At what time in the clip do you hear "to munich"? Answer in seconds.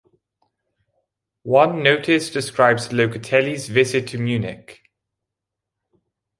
4.07-4.81